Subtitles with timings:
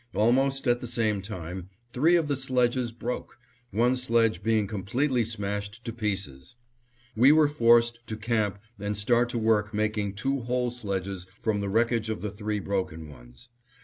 [0.15, 3.37] Almost at the same time, three of the sledges broke,
[3.69, 6.55] one sledge being completely smashed to pieces.
[7.15, 11.69] We were forced to camp and start to work making two whole sledges from the
[11.69, 13.49] wreckage of the three broken ones.